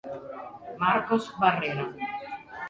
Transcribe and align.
Marcos 0.81 1.29
Barrera 1.39 1.85